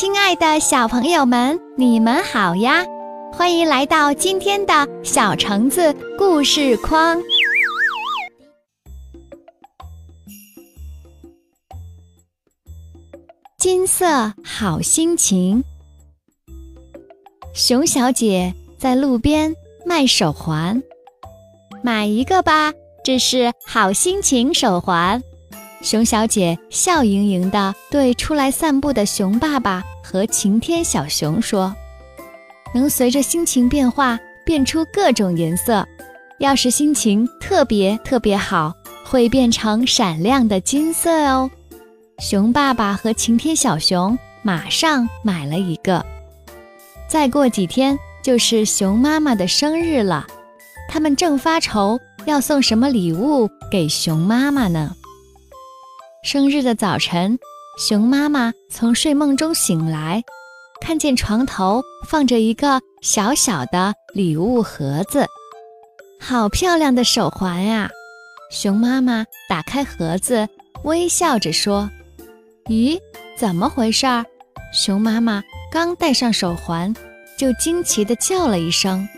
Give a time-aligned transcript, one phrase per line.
[0.00, 2.84] 亲爱的小朋友们，你们好呀！
[3.32, 7.20] 欢迎来到今天的小橙子故事框。
[13.58, 15.64] 金色好心情，
[17.52, 19.52] 熊小姐在路边
[19.84, 20.80] 卖手环，
[21.82, 22.72] 买一个吧，
[23.02, 25.20] 这是好心情手环。
[25.80, 31.74] 熊小姐笑盈盈地对出来散步的熊爸爸和晴天小熊说
[32.74, 35.86] ：“能随着心情变化变出各种颜色，
[36.38, 41.50] 要是心情特别特别好，会变成闪亮的金色哦。”
[42.18, 46.04] 熊爸爸和晴天小熊马上买了一个。
[47.06, 50.26] 再过几天就是熊妈妈的生日了，
[50.88, 54.94] 他们正发愁要送什么礼物给熊妈妈呢。
[56.30, 57.38] 生日的早晨，
[57.78, 60.22] 熊妈妈从睡梦中醒来，
[60.78, 65.24] 看见床头放着一个小小的礼物盒子，
[66.20, 67.88] 好漂亮的手环呀！
[68.50, 70.46] 熊妈妈打开盒子，
[70.84, 71.88] 微笑着说
[72.68, 73.00] ：“咦，
[73.38, 74.06] 怎么回事？”
[74.70, 75.42] 熊妈妈
[75.72, 76.94] 刚戴上手环，
[77.38, 79.08] 就惊奇地叫了一声，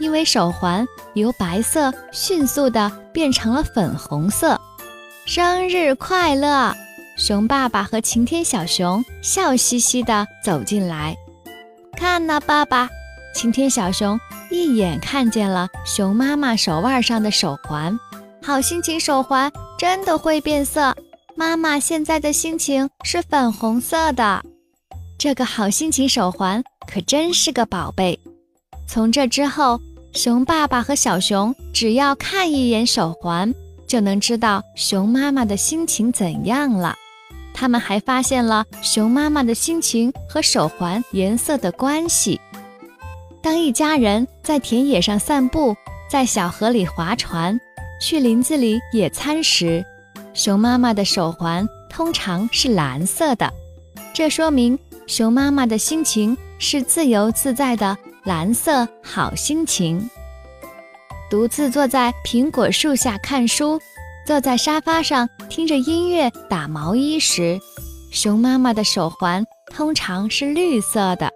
[0.00, 4.60] 因为手环由白色迅速地变成了粉红色。
[5.32, 6.74] 生日快乐！
[7.16, 11.16] 熊爸爸和晴天小熊笑嘻嘻地走进来。
[11.96, 12.90] 看呐，爸爸！
[13.32, 14.18] 晴天小熊
[14.50, 17.96] 一眼看见了熊妈妈手腕上的手环。
[18.42, 20.96] 好心情手环真的会变色，
[21.36, 24.42] 妈妈现在的心情是粉红色的。
[25.16, 26.60] 这个好心情手环
[26.92, 28.18] 可真是个宝贝。
[28.88, 29.80] 从这之后，
[30.12, 33.54] 熊爸爸和小熊只要看一眼手环。
[33.90, 36.94] 就能知道熊妈妈的心情怎样了。
[37.52, 42.40] 他们还发现了熊妈妈的心情和手环颜色的关系。
[43.42, 45.74] 当一家人在田野上散步，
[46.08, 47.58] 在小河里划船，
[48.00, 49.84] 去林子里野餐时，
[50.34, 53.52] 熊妈妈的手环通常是蓝色的，
[54.14, 54.78] 这说明
[55.08, 60.08] 熊妈妈的心情是自由自在的蓝色好心情。
[61.28, 63.80] 独自坐在苹果树下看书，
[64.30, 67.58] 坐在沙发上听着音乐打毛衣时，
[68.12, 71.28] 熊妈妈的手环通常是绿色的，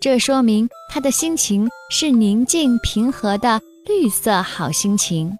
[0.00, 5.30] 这说明她的心情是宁静平和的绿色好心情。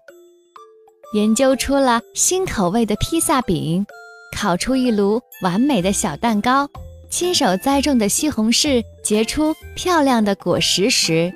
[1.15, 3.83] 研究出了新口味的披萨饼，
[4.37, 6.69] 烤出一炉完美的小蛋糕，
[7.09, 11.33] 亲手栽种的西红柿结出漂亮的果实时。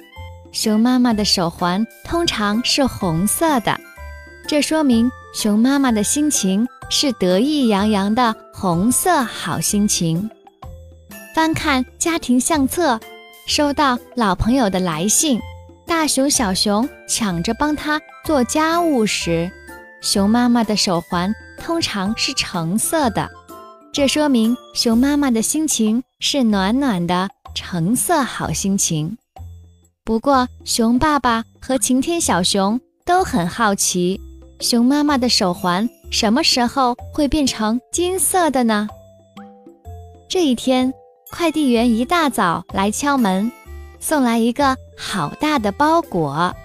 [0.52, 3.76] 熊妈妈的手环通常是红色的，
[4.48, 10.30] 这说明熊妈妈的心情是得意洋洋的红色好心情。
[11.34, 13.00] 翻看家庭相册，
[13.48, 15.42] 收到老朋友的来信，
[15.88, 19.52] 大熊、小熊抢着帮他做家务时，
[20.02, 23.28] 熊妈妈的手环通常是橙色的，
[23.92, 29.18] 这说明熊妈妈的心情是暖暖的橙色好心情。
[30.06, 34.22] 不过，熊爸爸和晴天小熊都很好奇，
[34.60, 38.88] 熊妈妈的手环什么时候会变成金色的呢？
[40.30, 40.94] 这一天，
[41.32, 43.52] 快递员一大早来敲门，
[44.00, 46.56] 送来一个好大的包裹，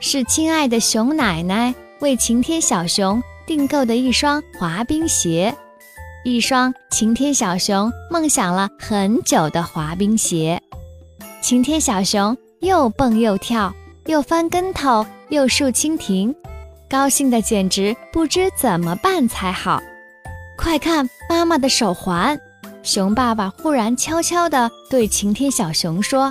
[0.00, 5.54] 是亲爱的熊奶奶为晴天小熊订购的一双滑冰鞋，
[6.24, 10.60] 一双晴天小熊梦想了很久的滑冰鞋。
[11.40, 12.36] 晴天小熊。
[12.62, 13.74] 又蹦又跳，
[14.06, 16.32] 又翻跟头，又竖蜻蜓，
[16.92, 19.80] 高兴的简直不知怎么办才好。
[20.58, 22.38] 快看妈妈的手环！
[22.82, 26.30] 熊爸爸忽然悄悄地对晴天小熊说：“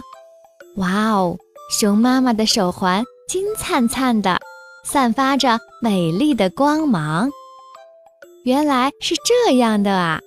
[0.77, 1.35] 哇哦，
[1.79, 4.39] 熊妈妈的手环金灿灿的，
[4.85, 7.27] 散发着美丽的光芒。
[8.43, 10.19] 原来是这样的啊！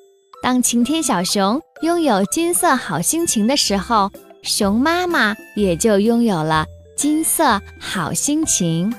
[0.43, 4.11] 当晴天小熊拥有金色好心情的时候。”
[4.43, 6.67] 熊妈妈也就拥有了
[6.99, 8.93] 金色好心情。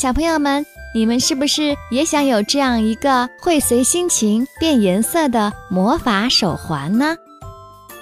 [0.00, 0.64] 小朋友们，
[0.94, 7.14] 你们是不是也想有这样一个会随心情变颜色的魔法手环呢？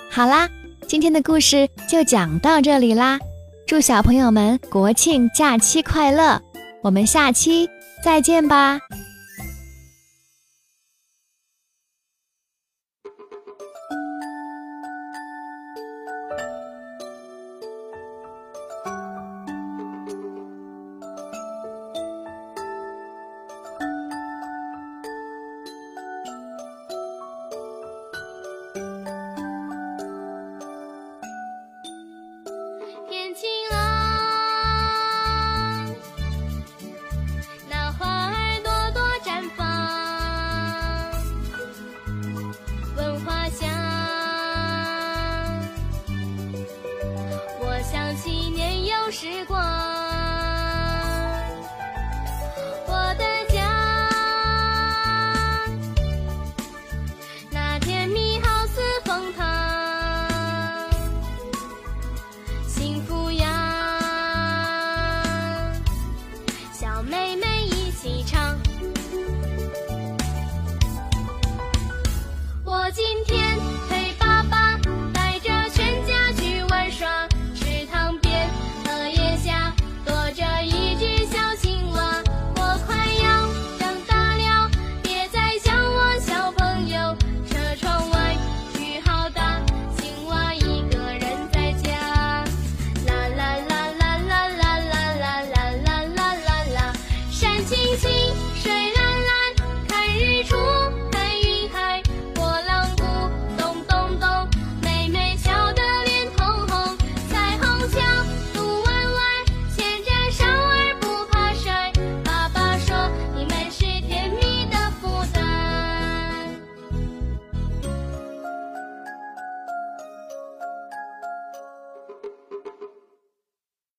[0.08, 0.48] 好啦，
[0.86, 3.18] 今天的故事就讲到这里啦！
[3.66, 6.40] 祝小朋友们国庆假期快乐！
[6.84, 7.68] 我们下期
[8.00, 8.78] 再见吧。